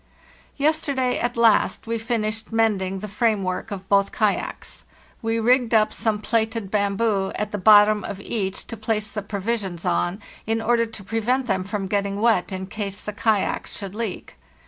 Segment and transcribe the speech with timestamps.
[0.57, 4.83] "Yesterday, at last, we finished mending the frame work of both kayaks.
[5.21, 9.21] We rigged up some plaited bam boo at the bottom of each to place the
[9.21, 13.77] provisions on, in order to prevent them from getting wet in case the ka yaks
[13.77, 14.37] should leak.